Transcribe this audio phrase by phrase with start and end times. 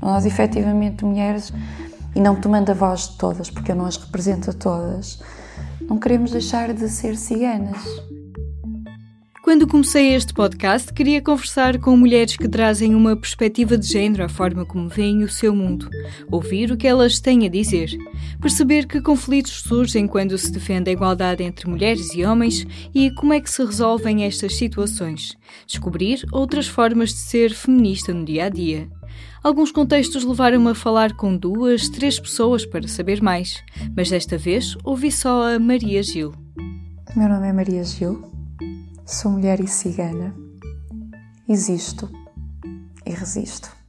[0.00, 1.52] Nós, efetivamente, mulheres,
[2.14, 5.20] e não tomando a voz de todas, porque eu não as represento a todas,
[5.80, 7.78] não queremos deixar de ser ciganas.
[9.42, 14.28] Quando comecei este podcast, queria conversar com mulheres que trazem uma perspectiva de género à
[14.28, 15.88] forma como veem o seu mundo,
[16.30, 17.90] ouvir o que elas têm a dizer,
[18.40, 22.64] perceber que conflitos surgem quando se defende a igualdade entre mulheres e homens
[22.94, 28.24] e como é que se resolvem estas situações, descobrir outras formas de ser feminista no
[28.24, 28.88] dia a dia.
[29.42, 33.62] Alguns contextos levaram-me a falar com duas, três pessoas para saber mais,
[33.96, 36.32] mas desta vez ouvi só a Maria Gil.
[37.16, 38.30] Meu nome é Maria Gil
[39.10, 40.32] Sou mulher e cigana.
[41.48, 42.08] Existo
[43.04, 43.79] e resisto.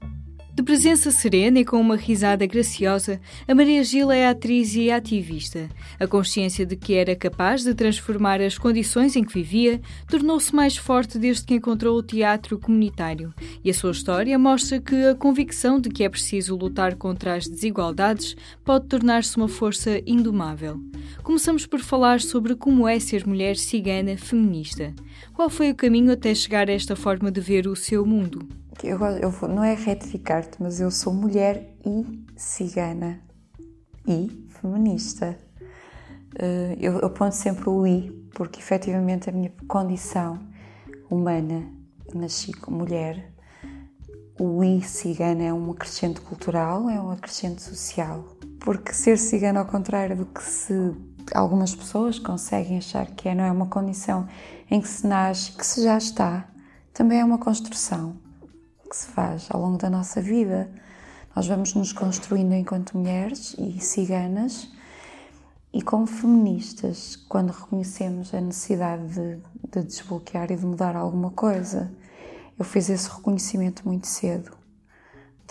[0.54, 5.70] De presença serena e com uma risada graciosa, a Maria Gil é atriz e ativista.
[5.98, 9.80] A consciência de que era capaz de transformar as condições em que vivia
[10.10, 13.34] tornou-se mais forte desde que encontrou o teatro comunitário.
[13.64, 17.48] E a sua história mostra que a convicção de que é preciso lutar contra as
[17.48, 20.82] desigualdades pode tornar-se uma força indomável.
[21.24, 24.94] Começamos por falar sobre como é ser mulher cigana feminista.
[25.34, 28.61] Qual foi o caminho até chegar a esta forma de ver o seu mundo?
[28.88, 33.20] Eu, eu vou, não é retificar-te, mas eu sou mulher e cigana
[34.08, 35.38] e feminista.
[36.36, 40.40] Uh, eu, eu ponho sempre o i, porque efetivamente a minha condição
[41.10, 41.68] humana,
[42.14, 43.32] nasci como mulher,
[44.40, 48.26] o i cigana é um acrescente cultural, é um acrescente social.
[48.60, 50.94] Porque ser cigana, ao contrário do que se
[51.34, 54.28] algumas pessoas conseguem achar que é, não é uma condição
[54.70, 56.48] em que se nasce, que se já está,
[56.94, 58.16] também é uma construção
[58.92, 60.70] que se faz ao longo da nossa vida.
[61.34, 64.70] Nós vamos nos construindo enquanto mulheres e ciganas
[65.74, 69.40] e como feministas, quando reconhecemos a necessidade de,
[69.72, 71.90] de desbloquear e de mudar alguma coisa.
[72.60, 74.52] Eu fiz esse reconhecimento muito cedo,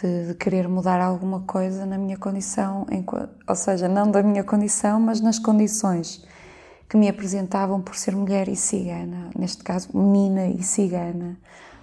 [0.01, 2.87] de, de querer mudar alguma coisa na minha condição,
[3.49, 6.27] ou seja, não da minha condição, mas nas condições
[6.87, 11.39] que me apresentavam por ser mulher e cigana, neste caso, menina e cigana.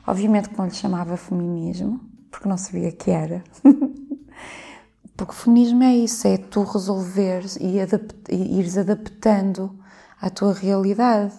[0.08, 2.00] Obviamente que não lhe chamava feminismo,
[2.32, 3.44] porque não sabia que era.
[5.18, 9.78] porque feminismo é isso, é tu resolveres e, adapt e ires adaptando
[10.22, 11.34] à tua realidade.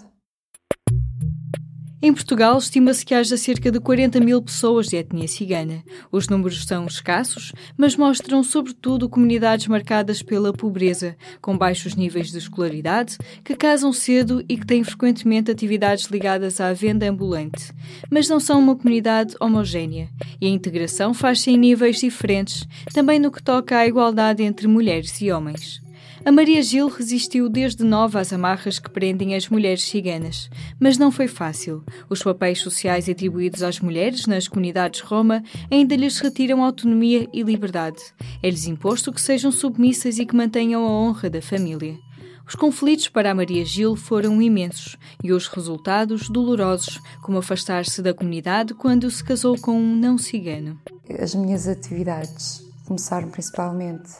[2.00, 5.82] Em Portugal, estima-se que haja cerca de 40 mil pessoas de etnia cigana.
[6.12, 12.38] Os números são escassos, mas mostram, sobretudo, comunidades marcadas pela pobreza, com baixos níveis de
[12.38, 17.72] escolaridade, que casam cedo e que têm frequentemente atividades ligadas à venda ambulante.
[18.08, 20.08] Mas não são uma comunidade homogénea,
[20.40, 22.64] e a integração faz-se em níveis diferentes,
[22.94, 25.87] também no que toca à igualdade entre mulheres e homens.
[26.28, 31.10] A Maria Gil resistiu desde nova às amarras que prendem as mulheres ciganas, mas não
[31.10, 31.82] foi fácil.
[32.06, 38.02] Os papéis sociais atribuídos às mulheres nas comunidades Roma ainda lhes retiram autonomia e liberdade.
[38.42, 41.98] É-lhes imposto que sejam submissas e que mantenham a honra da família.
[42.46, 48.12] Os conflitos para a Maria Gil foram imensos e os resultados dolorosos, como afastar-se da
[48.12, 50.78] comunidade quando se casou com um não cigano.
[51.18, 54.10] As minhas atividades começaram principalmente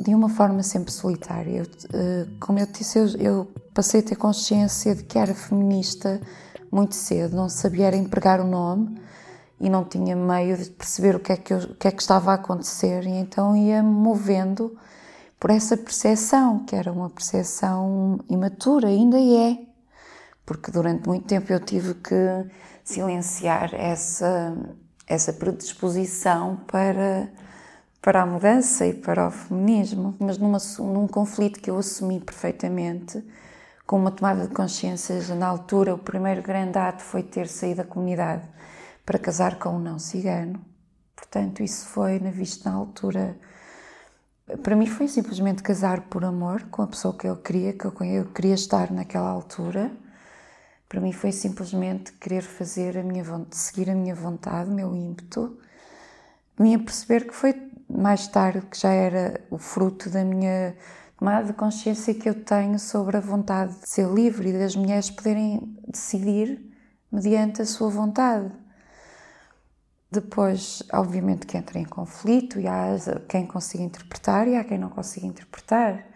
[0.00, 1.58] de uma forma sempre solitária.
[1.58, 6.20] Eu, eh, como eu disse, eu, eu, passei a ter consciência de que era feminista
[6.72, 9.00] muito cedo, não sabia empregar o nome
[9.60, 12.00] e não tinha meio de perceber o que é que, eu, o que, é que
[12.00, 14.76] estava a acontecer, e então ia me movendo
[15.38, 19.58] por essa percepção, que era uma percepção imatura, ainda é,
[20.46, 22.14] porque durante muito tempo eu tive que
[22.84, 24.56] silenciar essa,
[25.06, 27.30] essa predisposição para
[28.00, 33.22] para a mudança e para o feminismo, mas numa, num conflito que eu assumi perfeitamente,
[33.86, 35.34] com uma tomada de consciência.
[35.34, 38.48] Na altura, o primeiro grande ato foi ter saído da comunidade
[39.04, 40.64] para casar com um não cigano.
[41.14, 43.36] Portanto, isso foi na vista na altura.
[44.62, 47.92] Para mim foi simplesmente casar por amor com a pessoa que eu queria, que eu
[47.92, 49.92] queria estar naquela altura.
[50.88, 54.96] Para mim foi simplesmente querer fazer a minha vontade, seguir a minha vontade, o meu
[54.96, 55.58] ímpeto.
[56.58, 57.69] Me a perceber que foi
[58.00, 60.74] mais tarde, que já era o fruto da minha
[61.18, 65.10] tomada de consciência que eu tenho sobre a vontade de ser livre e das mulheres
[65.10, 66.64] poderem decidir
[67.12, 68.50] mediante a sua vontade.
[70.10, 72.96] Depois, obviamente, que entra em conflito e há
[73.28, 76.06] quem consiga interpretar e há quem não consiga interpretar.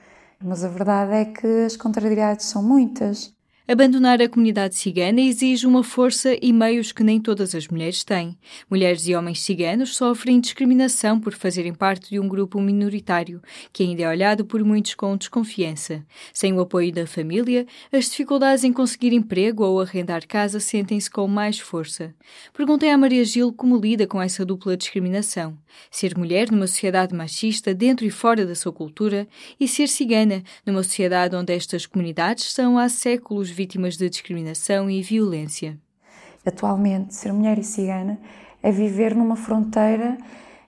[0.43, 3.34] Mas a verdade é que as contrariedades são muitas.
[3.67, 8.37] Abandonar a comunidade cigana exige uma força e meios que nem todas as mulheres têm.
[8.71, 13.41] Mulheres e homens ciganos sofrem discriminação por fazerem parte de um grupo minoritário,
[13.73, 16.05] que ainda é olhado por muitos com desconfiança.
[16.31, 21.27] Sem o apoio da família, as dificuldades em conseguir emprego ou arrendar casa sentem-se com
[21.27, 22.15] mais força.
[22.53, 25.57] Perguntei à Maria Gil como lida com essa dupla discriminação.
[25.91, 29.27] Ser mulher numa sociedade machista dentro e fora da sua cultura
[29.59, 35.01] e ser cigana numa sociedade onde estas comunidades são há séculos vítimas de discriminação e
[35.03, 35.79] violência.
[36.45, 38.19] Atualmente, ser mulher e cigana
[38.63, 40.19] é viver numa fronteira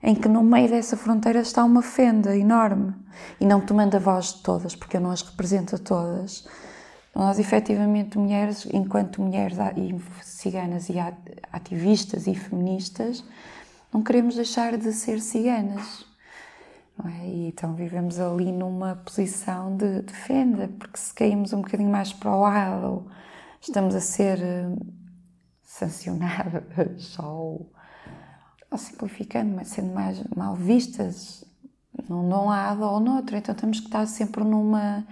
[0.03, 2.94] em que no meio dessa fronteira está uma fenda enorme
[3.41, 6.47] e não tomando a voz de todas, porque eu não as represento a todas.
[7.15, 10.94] Nós, efetivamente, mulheres, enquanto mulheres e ciganas e
[11.53, 13.25] ativistas e feministas,
[13.93, 16.05] não queremos deixar de ser ciganas.
[17.04, 17.26] É?
[17.28, 22.12] E então vivemos ali numa posição de, de fenda, porque se caímos um bocadinho mais
[22.12, 23.06] para o lado,
[23.60, 24.75] estamos a ser eh,
[25.62, 27.70] sancionadas ou,
[28.70, 31.44] ou simplificando, mas sendo mais mal vistas
[32.08, 33.37] num, num lado ou outro.
[33.37, 35.06] Então temos que estar sempre numa,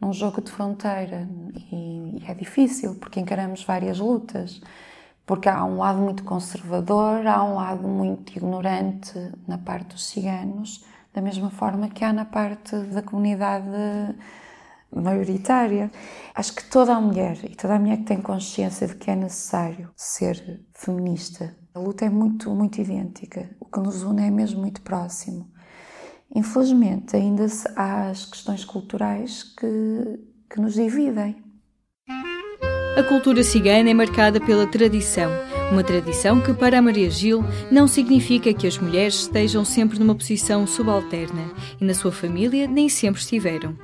[0.00, 1.28] num jogo de fronteira
[1.70, 4.60] e, e é difícil porque encaramos várias lutas.
[5.24, 9.14] Porque há um lado muito conservador, há um lado muito ignorante
[9.46, 13.66] na parte dos ciganos, da mesma forma que há na parte da comunidade
[14.94, 15.90] maioritária.
[16.34, 19.16] Acho que toda a mulher e toda a mulher que tem consciência de que é
[19.16, 23.48] necessário ser feminista, a luta é muito, muito idêntica.
[23.58, 25.50] O que nos une é mesmo muito próximo.
[26.34, 30.20] Infelizmente, ainda há as questões culturais que,
[30.50, 31.42] que nos dividem.
[32.98, 35.30] A cultura cigana é marcada pela tradição,
[35.72, 40.14] uma tradição que, para a Maria Gil, não significa que as mulheres estejam sempre numa
[40.14, 43.74] posição subalterna e na sua família nem sempre estiveram.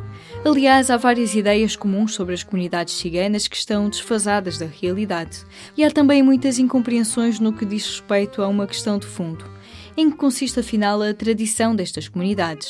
[0.44, 5.38] Aliás, há várias ideias comuns sobre as comunidades ciganas que estão desfasadas da realidade.
[5.79, 9.46] E há também muitas incompreensões no que diz respeito a uma questão de fundo.
[9.96, 12.69] Em que consiste afinal a tradição destas comunidades?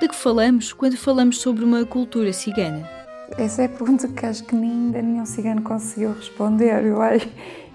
[0.00, 2.95] De que falamos quando falamos sobre uma cultura cigana?
[3.36, 6.84] Essa é a pergunta que acho que ainda nenhum cigano conseguiu responder.
[6.84, 6.98] Eu,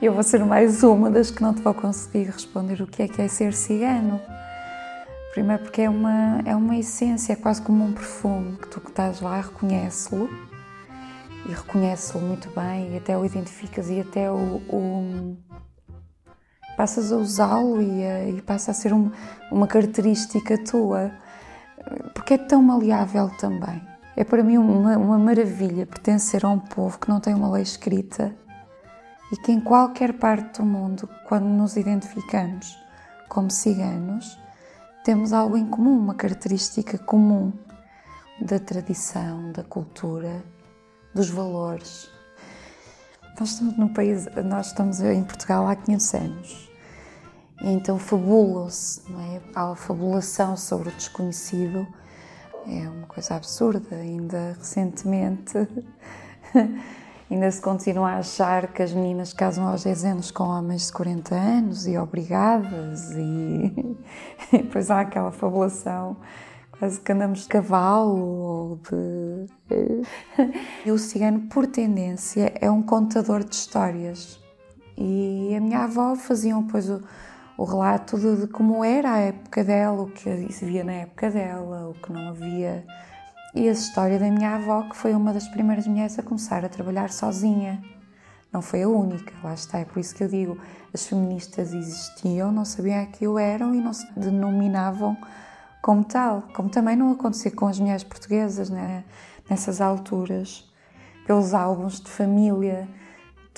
[0.01, 3.07] eu vou ser mais uma das que não te vou conseguir responder o que é
[3.07, 4.21] que é ser cigano.
[5.33, 8.89] Primeiro porque é uma, é uma essência, é quase como um perfume, que tu que
[8.89, 10.29] estás lá reconheces-lo
[11.45, 15.37] e reconheces-lo muito bem e até o identificas e até o, o
[16.77, 19.11] passas a usá-lo e, e, passa a ser um,
[19.51, 21.11] uma característica tua,
[22.13, 23.90] porque é tão maleável também.
[24.15, 27.63] É para mim uma, uma maravilha pertencer a um povo que não tem uma lei
[27.63, 28.35] escrita
[29.31, 32.77] e que em qualquer parte do mundo, quando nos identificamos
[33.29, 34.37] como ciganos,
[35.03, 37.53] temos algo em comum, uma característica comum
[38.41, 40.43] da tradição, da cultura,
[41.13, 42.09] dos valores.
[43.39, 46.71] Nós estamos num país, nós estamos em Portugal há 500 anos.
[47.61, 49.41] E então fabulam-se, não é?
[49.55, 51.87] Há a fabulação sobre o desconhecido
[52.67, 53.95] é uma coisa absurda.
[53.95, 55.57] Ainda recentemente,
[57.29, 60.93] ainda se continua a achar que as meninas casam aos 10 anos com homens de
[60.93, 63.97] 40 anos e obrigadas, e,
[64.53, 66.17] e depois há aquela fabulação
[66.81, 69.45] quase que andamos de cavalo ou de.
[70.83, 74.39] E o cigano, por tendência, é um contador de histórias.
[74.97, 76.89] E a minha avó fazia pois
[77.57, 81.29] o relato de, de, como era a época dela, o que se via na época
[81.29, 82.85] dela, o que não havia.
[83.53, 86.69] E a história da minha avó, que foi uma das primeiras mulheres a começar a
[86.69, 87.83] trabalhar sozinha.
[88.51, 90.57] Não foi a única, lá está, é por isso que eu digo:
[90.93, 95.17] as feministas existiam, não sabiam que o eram e não se denominavam
[95.81, 96.43] como tal.
[96.53, 99.03] Como também não acontecia com as mulheres portuguesas né?
[99.49, 100.69] nessas alturas,
[101.25, 102.87] pelos álbuns de família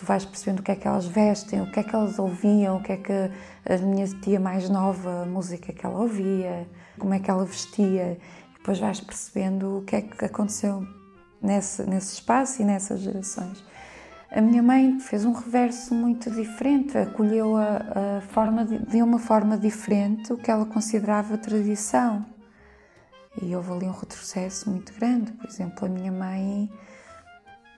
[0.04, 2.78] tu vais percebendo o que é que elas vestem, o que é que elas ouviam,
[2.78, 6.68] o que é que a minha tia mais nova, a música que ela ouvia,
[7.00, 8.20] como é que ela vestia.
[8.54, 10.86] Depois vais percebendo o que é que aconteceu
[11.42, 13.64] nesse, nesse espaço e nessas gerações.
[14.30, 19.20] A minha mãe fez um reverso muito diferente, acolheu a, a forma de, de uma
[19.20, 22.26] forma diferente o que ela considerava tradição.
[23.42, 25.32] E houve ali um retrocesso muito grande.
[25.34, 26.70] Por exemplo, a minha mãe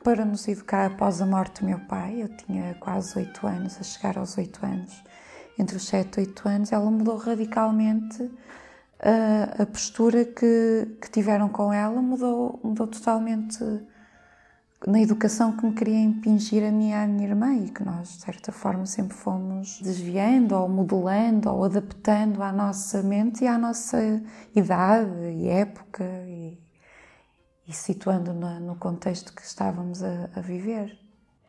[0.05, 2.21] para nos educar após a morte do meu pai.
[2.21, 5.03] Eu tinha quase oito anos, a chegar aos oito anos.
[5.57, 8.29] Entre os sete e oito anos, ela mudou radicalmente
[8.99, 13.57] a, a postura que, que, tiveram com ela, mudou, mudou totalmente
[14.85, 18.51] na educação que me queria impingir a à minha irmã e que nós, de certa
[18.51, 24.21] forma, sempre fomos desviando ou modelando ou adaptando à nossa mente e à nossa
[24.53, 26.63] idade e época e
[27.67, 30.97] e situando no, no contexto que estávamos a, a, viver.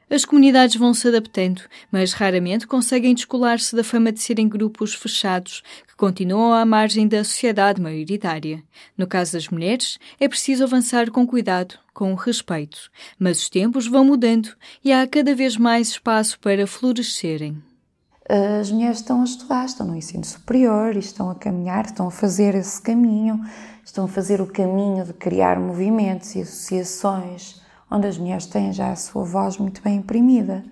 [0.09, 5.63] As comunidades vão se adaptando, mas raramente conseguem descolar-se da fama de serem grupos fechados
[5.87, 8.63] que continuam à margem da sociedade maioritária.
[8.97, 12.91] No caso das mulheres, é preciso avançar com cuidado, com respeito.
[13.19, 14.55] Mas os tempos vão mudando
[14.85, 17.61] e há cada vez mais espaço para florescerem.
[18.28, 22.56] As mulheres estão a estudar, estão no ensino superior estão a caminhar, estão a fazer
[22.56, 23.40] esse caminho,
[23.85, 28.90] estão a fazer o caminho de criar movimentos e associações onde as mulheres têm já
[28.90, 30.64] a sua voz muito bem imprimida.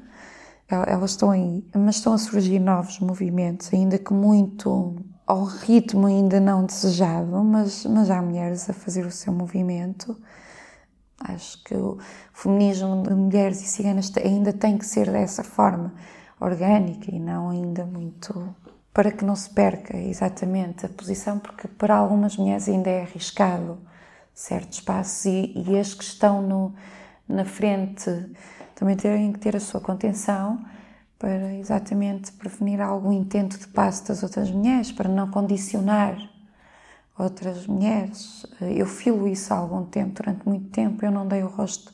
[0.68, 4.96] Elas estão aí, mas estão a surgir novos movimentos, ainda que muito
[5.26, 10.16] ao ritmo ainda não desejado, mas, mas há mulheres a fazer o seu movimento.
[11.20, 11.98] Acho que o
[12.32, 15.94] feminismo de mulheres e ciganas ainda tem que ser dessa forma,
[16.44, 18.54] orgânica e não ainda muito.
[18.92, 23.78] para que não se perca exatamente a posição, porque para algumas mulheres ainda é arriscado
[24.32, 26.74] certos passos e, e as que estão no,
[27.28, 28.10] na frente
[28.74, 30.64] também têm que ter a sua contenção
[31.18, 36.18] para exatamente prevenir algum intento de passo das outras mulheres, para não condicionar
[37.18, 38.44] outras mulheres.
[38.60, 41.92] Eu filo isso há algum tempo, durante muito tempo, eu não dei o rosto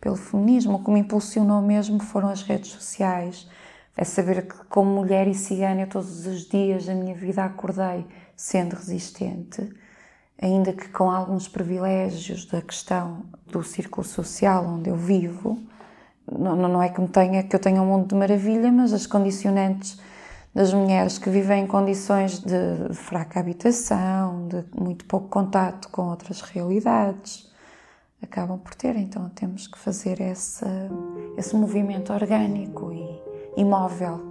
[0.00, 0.74] pelo feminismo.
[0.74, 3.48] O que me impulsionou mesmo foram as redes sociais.
[4.00, 8.06] É saber que, como mulher e cigana, eu todos os dias da minha vida acordei
[8.36, 9.68] sendo resistente
[10.40, 15.58] ainda que com alguns privilégios da questão do círculo social onde eu vivo,
[16.30, 19.06] não, não é que, me tenha, que eu tenha um mundo de maravilha, mas as
[19.06, 19.98] condicionantes
[20.54, 26.40] das mulheres que vivem em condições de, fraca habitação, de muito pouco contato com outras
[26.40, 27.50] realidades,
[28.22, 28.96] acabam por ter.
[28.96, 30.64] Então temos que fazer esse,
[31.36, 33.27] esse movimento orgânico e
[33.58, 34.27] imóvel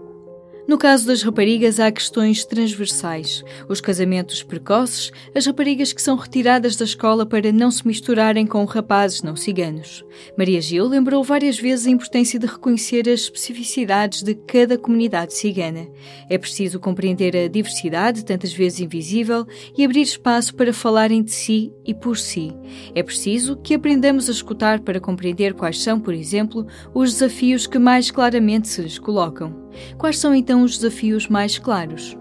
[0.67, 3.43] no caso das raparigas, há questões transversais.
[3.69, 8.65] Os casamentos precoces, as raparigas que são retiradas da escola para não se misturarem com
[8.65, 10.03] rapazes não ciganos.
[10.38, 15.88] Maria Gil lembrou várias vezes a importância de reconhecer as especificidades de cada comunidade cigana.
[16.29, 19.47] É preciso compreender a diversidade, tantas vezes invisível,
[19.77, 22.53] e abrir espaço para falarem de si e por si.
[22.93, 27.79] É preciso que aprendamos a escutar para compreender quais são, por exemplo, os desafios que
[27.79, 29.66] mais claramente se lhes colocam.
[29.98, 32.17] Quais são então os desafios mais claros?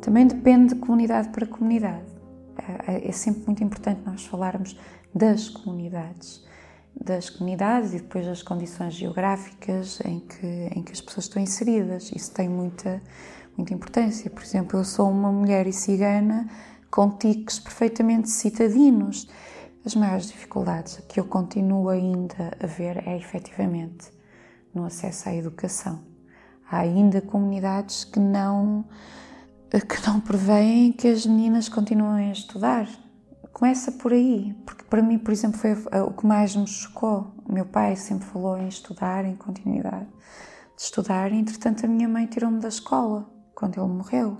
[0.00, 2.06] Também depende de comunidade para comunidade.
[2.56, 4.76] É, é, é sempre muito importante nós falarmos
[5.14, 6.44] das comunidades,
[6.94, 12.10] das comunidades e depois das condições geográficas em que, em que as pessoas estão inseridas.
[12.14, 13.02] Isso tem muita,
[13.56, 14.30] muita importância.
[14.30, 16.48] Por exemplo, eu sou uma mulher e cigana
[16.90, 19.28] com tiques perfeitamente citadinos.
[19.84, 24.10] As maiores dificuldades que eu continuo ainda a ver é efetivamente
[24.74, 26.07] no acesso à educação.
[26.70, 28.84] Há ainda comunidades que não,
[29.70, 32.88] que não preveem que as meninas continuem a estudar.
[33.52, 37.32] Começa por aí, porque para mim, por exemplo, foi o que mais me chocou.
[37.48, 40.06] O meu pai sempre falou em estudar, em continuidade
[40.76, 44.38] de estudar, entretanto a minha mãe tirou-me da escola quando ele morreu.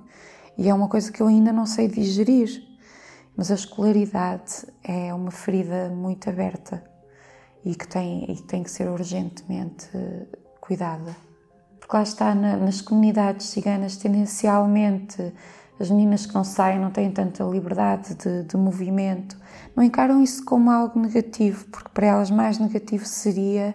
[0.56, 2.62] E é uma coisa que eu ainda não sei digerir.
[3.36, 6.82] Mas a escolaridade é uma ferida muito aberta
[7.64, 9.88] e que tem, e tem que ser urgentemente
[10.60, 11.27] cuidada
[11.88, 15.32] porque lá está, na, nas comunidades ciganas, tendencialmente,
[15.80, 19.38] as meninas que não saem não têm tanta liberdade de, de, movimento,
[19.74, 23.74] não encaram isso como algo negativo, porque para elas mais negativo seria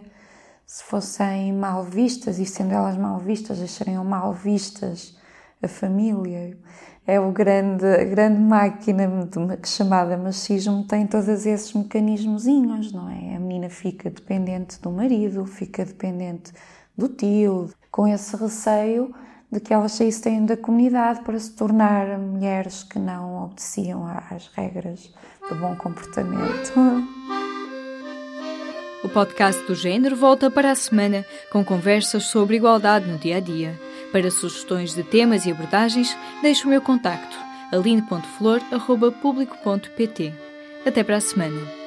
[0.64, 5.18] se fossem mal vistas e sendo elas mal vistas, deixariam mal vistas
[5.62, 6.56] a família.
[7.08, 9.10] É o grande, a grande máquina
[9.66, 13.36] chamada machismo tem todos esses mecanismozinhos, não é?
[13.36, 16.54] A menina fica dependente do marido, fica dependente
[16.96, 19.16] do tio, com esse receio
[19.52, 25.14] de que elas saíssem da comunidade para se tornar mulheres que não obedeciam às regras
[25.48, 26.74] do bom comportamento.
[29.04, 33.40] O podcast do Gênero volta para a semana com conversas sobre igualdade no dia a
[33.40, 33.80] dia.
[34.12, 37.38] Para sugestões de temas e abordagens, deixe o meu contacto
[37.72, 40.34] aline.flor.público.pt.
[40.84, 41.83] Até para a semana.